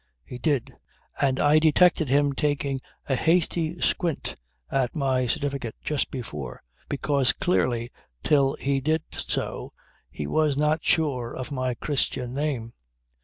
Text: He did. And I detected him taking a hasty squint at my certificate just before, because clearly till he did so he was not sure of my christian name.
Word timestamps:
He 0.25 0.39
did. 0.39 0.73
And 1.21 1.39
I 1.39 1.59
detected 1.59 2.09
him 2.09 2.33
taking 2.33 2.81
a 3.07 3.13
hasty 3.15 3.79
squint 3.81 4.35
at 4.71 4.95
my 4.95 5.27
certificate 5.27 5.75
just 5.83 6.09
before, 6.09 6.63
because 6.89 7.33
clearly 7.33 7.91
till 8.23 8.55
he 8.55 8.81
did 8.81 9.03
so 9.11 9.73
he 10.09 10.25
was 10.25 10.57
not 10.57 10.83
sure 10.83 11.35
of 11.35 11.51
my 11.51 11.75
christian 11.75 12.33
name. 12.33 12.73